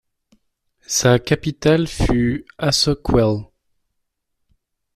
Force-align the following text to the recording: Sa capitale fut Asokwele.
Sa 0.87 1.19
capitale 1.19 1.85
fut 1.85 2.47
Asokwele. 2.57 3.51